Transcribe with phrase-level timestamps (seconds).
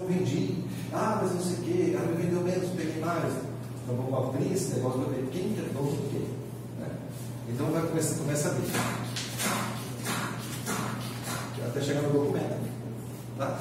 [0.00, 0.54] Eu vendi,
[0.92, 3.32] ah, mas não sei o quê, ah, me vendeu menos, peguei mais.
[3.82, 6.24] Então vamos abrir esse negócio para ver quem que é dono do quê.
[6.78, 6.88] Né?
[7.48, 8.66] Então vai começar, começa a ver.
[11.66, 12.70] Até chegar no documento.
[13.38, 13.58] Tá?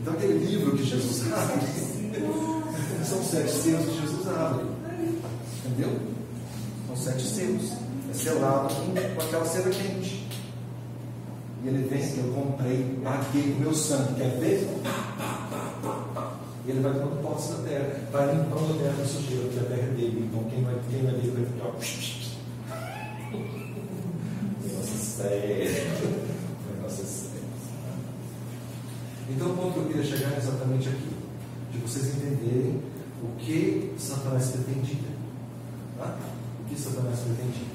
[0.00, 1.60] Então aquele livro que Jesus abre,
[3.04, 4.66] são sete selos que Jesus abre.
[5.64, 5.98] Entendeu?
[6.86, 7.72] São sete selos.
[8.10, 10.26] É selado com aquela cera quente.
[11.62, 14.68] E ele vem, eu comprei, paguei com meu sangue, quer ver?
[16.66, 19.62] E ele vai tomando posse da terra, vai limpando a terra da sujeira, porque a
[19.64, 20.28] terra é dele.
[20.28, 21.72] Então quem vai, quem vai vir vai ficar.
[24.62, 25.72] Negócio sério.
[26.76, 27.30] Negócio sério.
[29.30, 31.10] Então o ponto que eu queria chegar é exatamente aqui.
[31.72, 32.82] De vocês entenderem
[33.22, 35.10] o que Satanás pretendia.
[35.96, 36.18] Tá?
[36.60, 37.68] O que Satanás pretendia.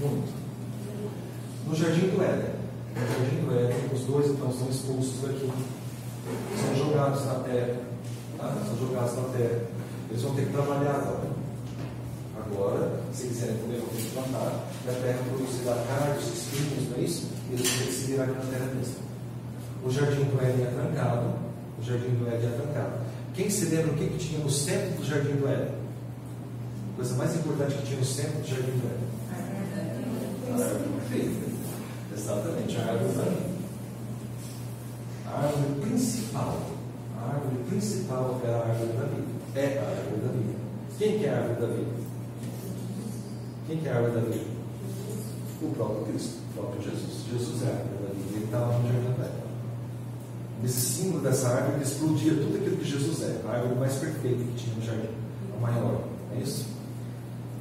[0.00, 0.32] Muito.
[1.66, 2.54] No jardim do Éden.
[2.94, 5.50] No jardim do Éden, os dois então são expulsos daqui.
[6.60, 7.76] São jogados na terra.
[8.38, 8.56] Tá?
[8.66, 9.60] São jogados na terra.
[10.10, 11.36] Eles vão ter que trabalhar agora.
[12.38, 14.66] Agora, se quiserem comer, vão ter que plantar.
[14.84, 17.28] E a terra produzirá cardos, espinhos, não é isso?
[17.50, 18.94] E eles vão ter que se virar na terra mesmo.
[19.84, 21.34] O jardim do Éden é trancado.
[21.78, 22.92] O jardim do Éden é trancado.
[23.34, 25.74] Quem se lembra o que, que tinha no centro do jardim do Éden?
[26.92, 29.16] A coisa mais importante que tinha no centro do jardim do Éden.
[31.08, 31.46] Perfeita.
[32.16, 33.55] Exatamente, a árvore.
[35.36, 36.62] A árvore principal.
[37.20, 39.28] A árvore principal é a árvore da vida.
[39.54, 40.58] É a árvore da vida.
[40.98, 41.90] Quem que é a árvore da vida?
[43.66, 44.46] Quem que é a árvore da vida?
[45.60, 47.24] O próprio Cristo, o próprio Jesus.
[47.30, 48.34] Jesus é a árvore da vida.
[48.34, 49.46] Ele está lá no jardim do Éden.
[50.64, 54.54] Esse símbolo dessa árvore explodia tudo aquilo que Jesus é, a árvore mais perfeita que
[54.56, 55.10] tinha no jardim,
[55.54, 56.00] a maior.
[56.34, 56.66] É isso?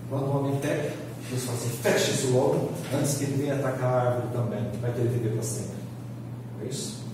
[0.10, 0.94] Quando o homem peca,
[1.30, 4.94] Deus fala assim: fecha isso logo, antes que ele venha atacar a árvore também, vai
[4.94, 5.76] querer viver para sempre.
[6.64, 7.05] É isso?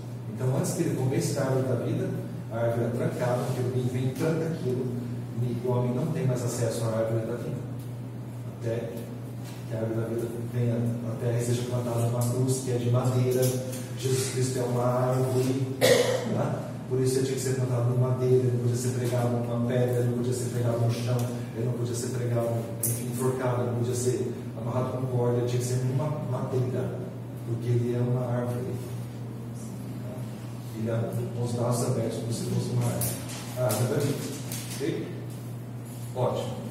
[0.41, 2.09] Então, antes que ele comece a árvore da vida,
[2.51, 4.87] a árvore é trancada, porque o vem e tranca aquilo,
[5.39, 7.57] e o homem não tem mais acesso à árvore da vida.
[8.59, 8.89] Até
[9.69, 12.89] que a árvore da vida venha, a terra seja plantada numa cruz que é de
[12.89, 13.43] madeira.
[13.99, 15.77] Jesus Cristo é uma árvore,
[16.33, 16.69] tá?
[16.89, 19.67] por isso ele tinha que ser plantado numa madeira, ele não podia ser pregado numa
[19.67, 21.17] pedra, ele não podia ser pregado no chão,
[21.55, 22.49] ele não podia ser pregado,
[22.83, 26.95] enfim, enforcado, ele não podia ser amarrado com corda, ele tinha que ser numa madeira,
[27.45, 28.90] porque ele é uma árvore.
[30.87, 33.15] Ele com os braços abertos como se fosse uma árvore.
[33.57, 34.15] Ah, tá bem?
[34.75, 35.07] Ok?
[36.15, 36.61] Ótimo.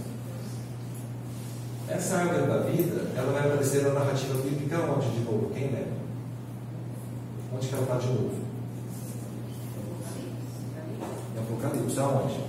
[1.88, 5.50] Essa árvore da vida, ela vai aparecer na narrativa bíblica onde de novo?
[5.54, 6.00] Quem lembra?
[7.54, 8.34] Onde que ela está de novo?
[11.34, 12.40] Em Apocalipse, aonde?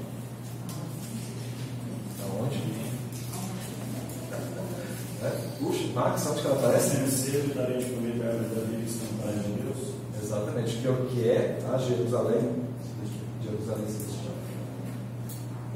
[2.24, 2.64] Aonde?
[5.24, 5.30] É?
[5.60, 6.90] Puxa, Max, onde que ela aparece?
[6.90, 9.61] Sempre cedo darei de comer da árvore da vida que
[10.32, 12.64] Exatamente, que é o que é a Jerusalém,
[13.44, 14.34] Jerusalém Celestial.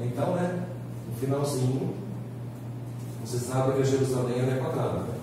[0.00, 0.66] Então, né,
[1.06, 1.94] no finalzinho,
[3.22, 5.00] você sabe que a Jerusalém é quadrada.
[5.00, 5.14] Né?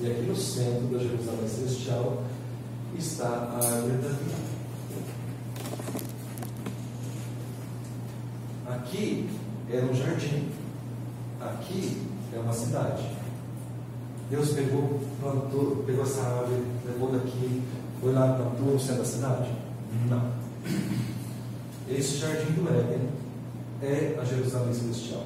[0.00, 2.24] E aqui no centro da Jerusalém Celestial
[2.98, 4.48] está a árvore da vida.
[8.66, 9.30] Aqui
[9.70, 10.48] era um jardim.
[11.40, 12.02] Aqui
[12.34, 13.17] é uma cidade.
[14.30, 17.62] Deus pegou, plantou, pegou essa árvore, levou daqui,
[18.00, 19.50] foi lá e plantou no centro da cidade?
[20.08, 20.32] Não.
[21.88, 23.08] Esse jardim do Éden
[23.82, 25.24] é a Jerusalém Celestial.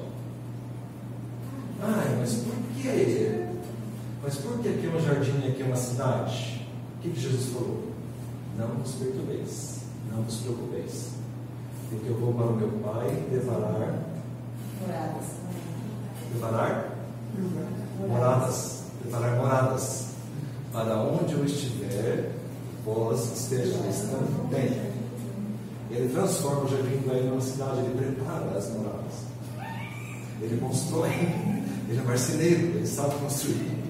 [1.81, 3.45] Ai, mas por que?
[4.23, 6.65] Mas por que aqui é um jardim e aqui é uma cidade?
[6.97, 7.91] O que, que Jesus falou?
[8.57, 11.09] Não vos perturbeis, não vos preocupeis.
[11.89, 13.99] Porque eu vou para o meu Pai devarar.
[14.79, 15.25] Moradas.
[16.31, 16.95] Devarar?
[18.07, 18.82] Moradas.
[19.03, 20.07] Devarar moradas.
[20.71, 22.31] Para onde eu estiver,
[22.83, 24.93] vós estejais também.
[25.91, 29.13] Ele transforma o jardim do Éden numa cidade, ele prepara as moradas.
[30.41, 31.11] Ele constrói,
[31.87, 33.83] ele é marceneiro, ele sabe construir.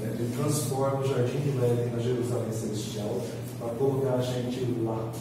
[0.00, 3.20] Ele transforma o jardim do Éden na Jerusalém Celestial
[3.58, 5.12] para colocar a gente lá.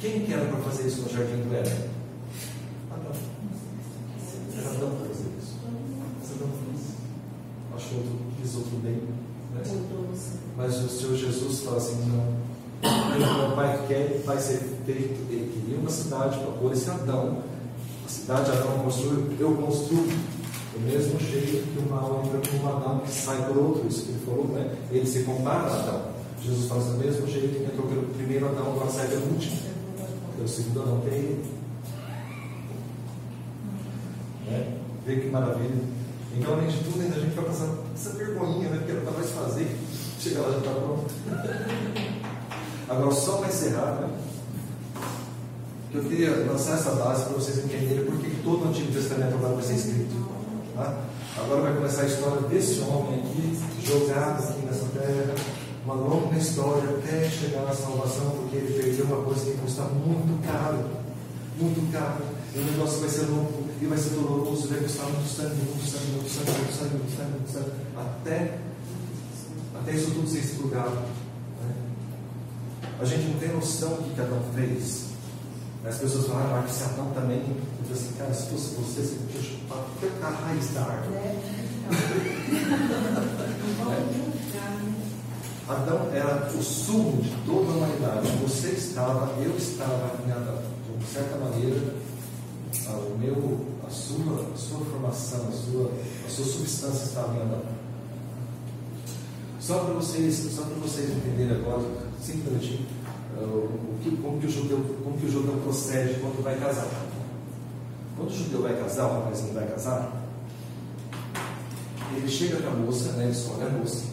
[0.00, 1.90] Quem que era para fazer isso no jardim do Éden?
[2.90, 3.12] Adão.
[8.56, 9.00] Outro bem.
[9.54, 9.62] Né?
[10.56, 12.46] Mas o Senhor Jesus fala assim: não.
[12.82, 15.30] O pai quer vai ser feito.
[15.30, 17.38] Ele queria uma cidade para pôr esse Adão.
[18.04, 20.06] A cidade Adão construiu, eu construo.
[20.06, 24.04] Do mesmo jeito que o mal entra por um Adão que sai por outro, isso
[24.04, 24.76] que ele falou, né?
[24.90, 26.02] Ele se compara a Adão.
[26.42, 29.56] Jesus faz do mesmo jeito que entrou pelo primeiro Adão, agora sai pelo último.
[30.26, 31.44] Porque o segundo Adão é ele.
[34.46, 34.76] Né?
[35.06, 35.82] Vê que maravilha.
[36.36, 38.76] Então, além de tudo, ainda a gente vai passar essa vergonhinha, né?
[38.76, 39.76] Porque ela está mais fazer.
[40.20, 41.06] Chega lá já está pronto.
[42.88, 44.10] Agora, só para encerrar, né?
[45.94, 49.54] Eu queria lançar essa base para vocês entenderem por que todo o Antigo Testamento agora
[49.54, 50.14] vai ser escrito.
[50.74, 50.94] Tá?
[51.38, 55.34] Agora vai começar a história desse homem aqui, jogado aqui nessa terra,
[55.84, 60.46] uma longa história até chegar na salvação, porque ele perdeu uma coisa que custa muito
[60.46, 60.84] caro.
[62.54, 65.90] E o negócio vai ser louco e vai ser doloroso, vai custar muito sangue, muito
[65.90, 68.58] sangue, muito sangue, muito sangue, muito sangue, muito sangue, até,
[69.74, 70.96] até isso tudo ser explorado.
[70.96, 71.74] Né?
[73.00, 75.06] A gente não tem noção do que Adão fez.
[75.84, 77.42] As pessoas falam, ah, que se Adão também.
[77.88, 81.16] Eu assim, cara, se fosse você, você podia chupar até a raiz da árvore.
[81.16, 81.36] É.
[85.68, 88.30] Adão era o sumo de toda a humanidade.
[88.42, 90.62] Você estava, eu estava em Adão.
[91.06, 91.94] De certa maneira,
[92.88, 95.90] o meu, a sua, a sua formação, a sua,
[96.26, 97.76] a sua substância estava em.
[99.60, 101.82] Só para vocês, só para vocês entenderem agora,
[102.22, 102.86] simplesmente,
[103.36, 106.88] uh, o que, como, que o judeu, como que o judeu procede quando vai casar.
[108.16, 110.26] Quando o judeu vai casar, o rapazinho vai casar,
[112.16, 114.04] ele chega para a moça, né, ele só olha a moça,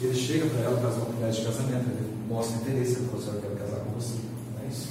[0.00, 3.34] ele chega para ela, faz uma promessa de casamento, ele mostra interesse, ele fala assim,
[3.34, 4.14] eu quero casar com você,
[4.56, 4.88] não é isso?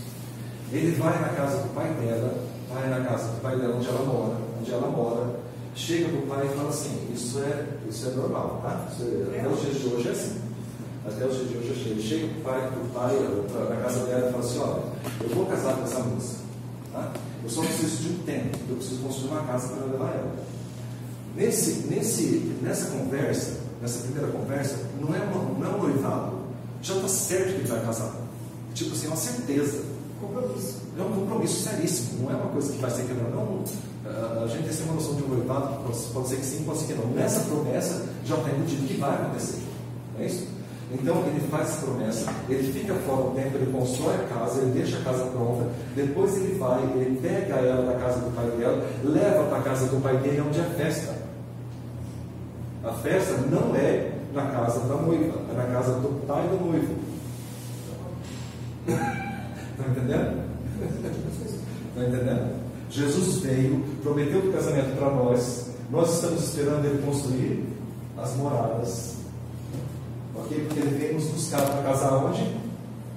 [0.73, 2.33] Ele vai na casa do pai dela,
[2.67, 5.35] vai na casa do pai dela, onde ela mora, onde ela mora,
[5.75, 8.87] chega para o pai e fala assim, isso é, isso é normal, tá?
[8.99, 10.41] É, até os dias de hoje é assim.
[11.05, 12.01] Até os dias de hoje é assim.
[12.01, 14.83] Chega para o pai, pro pai na casa dela e fala assim, olha,
[15.21, 16.35] eu vou casar com essa moça.
[16.91, 17.13] Tá?
[17.43, 20.35] Eu só preciso de um tempo, eu preciso construir uma casa para levar ela.
[21.35, 26.37] Nesse, nesse, nessa conversa, nessa primeira conversa, não é, não é um noivado.
[26.81, 28.15] Já está certo que ele vai casar.
[28.73, 29.92] Tipo assim, é uma certeza.
[30.23, 30.81] Compromisso.
[30.97, 33.29] É um compromisso seríssimo, não é uma coisa que vai ser quebrada.
[33.31, 33.63] Não,
[34.43, 36.79] a gente tem uma noção de um noivado que pode, pode ser que sim, pode
[36.79, 37.07] ser que não.
[37.07, 39.61] Nessa promessa já está embutido que vai acontecer.
[40.15, 40.47] Não é isso?
[40.93, 44.71] Então ele faz essa promessa, ele fica fora um tempo, ele constrói a casa, ele
[44.71, 48.87] deixa a casa pronta, depois ele vai, ele pega ela da casa do pai dela,
[49.03, 51.15] leva para a casa do pai dele, onde é festa.
[52.83, 56.95] A festa não é na casa da noiva, é na casa do pai do noivo.
[61.93, 62.55] Estão entendendo?
[62.89, 65.67] Jesus veio, prometeu o casamento para nós.
[65.91, 67.67] Nós estamos esperando ele construir
[68.17, 69.17] as moradas.
[70.35, 70.65] Ok?
[70.67, 72.55] Porque ele veio nos buscar para casar onde?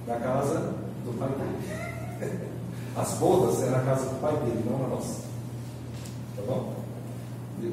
[0.07, 0.75] Na casa
[1.05, 2.39] do pai dele.
[2.97, 5.21] As bodas é na casa do pai dele, não na nossa.
[6.37, 6.75] Tá bom?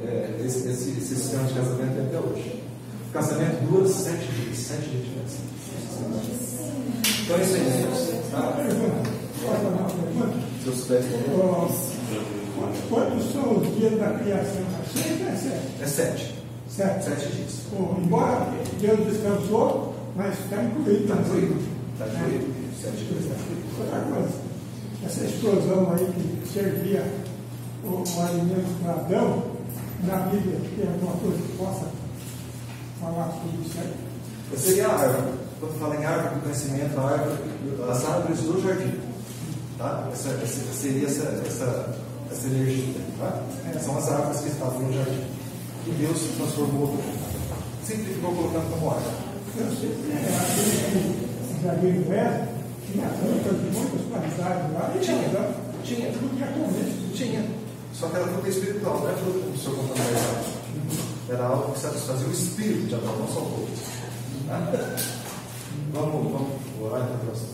[0.06, 2.64] É, esse, esse, esse sistema de casamento é até hoje.
[3.10, 4.58] O casamento dura sete dias.
[4.58, 5.24] Sete dias de
[7.24, 8.32] Então é isso aí, gente.
[8.32, 8.54] Tá?
[10.64, 10.76] Se eu
[12.90, 14.64] Quantos são os dias da criação?
[14.94, 15.82] Seis é sete?
[15.82, 16.36] É sete.
[16.70, 17.04] Sete.
[17.04, 17.52] Sete dias.
[17.70, 18.48] Bom, embora
[18.80, 21.04] Deus descansou, mas está incluído.
[21.04, 21.56] Está incluído.
[21.92, 22.46] Está incluído.
[22.82, 23.26] Sete dias.
[23.78, 24.30] Outra coisa,
[25.06, 27.04] essa explosão aí que servia
[27.84, 29.44] o, o alimento para Adão,
[30.04, 31.88] na Bíblia, tem alguma coisa que possa
[33.02, 34.58] falar sobre isso aí?
[34.58, 35.34] Seria a árvore.
[35.60, 37.38] Quando fala em árvore do conhecimento, a árvore,
[37.90, 39.03] as árvores do jardim.
[39.78, 40.10] Tá?
[40.12, 41.96] Essa, essa, seria essa, essa,
[42.32, 42.94] essa energia.
[43.20, 43.44] Tá?
[43.80, 45.24] São as árvores que estavam no jardim.
[45.86, 46.98] E Deus se transformou,
[47.86, 49.16] sempre ficou colocando como árvore.
[49.58, 52.54] Eu sei, é, jardim do Éden
[52.94, 54.94] tinha plantas de muitas qualidades lá.
[55.02, 55.28] Tinha,
[55.84, 56.12] tinha.
[56.12, 57.14] Comer.
[57.16, 57.46] Tinha.
[57.94, 61.74] Só que era fruta espiritual, não é fruta como o senhor contou mais Era algo
[61.74, 63.68] que satisfazia o espírito de Adão, não só o corpo.
[64.48, 64.72] Tá?
[65.94, 67.54] Vamos, vamos orar então para você.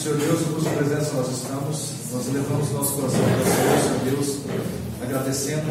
[0.00, 4.16] Senhor Deus, em tua presença nós estamos, nós elevamos nosso coração para o Senhor, Senhor
[4.16, 4.38] Deus,
[5.02, 5.66] agradecendo,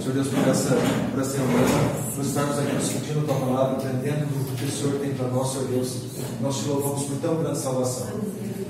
[0.00, 0.76] Senhor Deus, por essa,
[1.10, 5.26] por por estarmos aqui discutindo a tua palavra, entendendo o que o Senhor tem para
[5.26, 5.96] nós, Senhor Deus.
[6.40, 8.06] Nós te louvamos por tão grande salvação.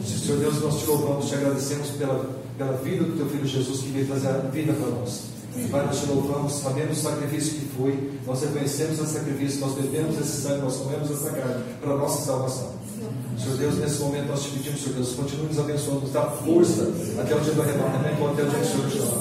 [0.03, 3.89] Senhor Deus, nós te louvamos, te agradecemos pela, pela vida do teu filho Jesus que
[3.91, 5.25] veio trazer a vida para nós.
[5.71, 10.19] Pai, nós te louvamos, sabemos o sacrifício que foi, nós reconhecemos esse sacrifício, nós bebemos
[10.19, 12.81] esse sangue, nós comemos essa carne para a nossa salvação.
[13.39, 16.93] Senhor Deus, nesse momento nós te pedimos, Senhor Deus, continue nos abençoando, nos dá força
[17.19, 19.21] até o dia do arrebatamento ou até o dia que o Senhor chamar.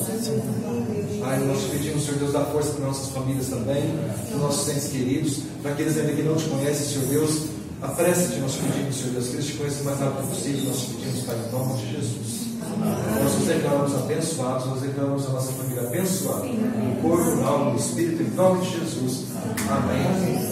[1.19, 3.83] Pai, nós te pedimos, Senhor Deus, dá força para nossas famílias também,
[4.27, 7.43] para os nossos entes queridos, para aqueles ainda que não te conhecem, Senhor Deus,
[7.81, 10.79] apresse-te, nós te pedimos, Senhor Deus, que eles te conheçam o mais rápido possível, nós
[10.79, 12.48] te pedimos, Pai, em nome de Jesus.
[12.59, 17.79] Nós nos declaramos abençoados, nós declaramos a nossa família abençoada, no corpo, na alma, no
[17.79, 19.25] espírito, em nome de Jesus.
[19.69, 20.48] Amém.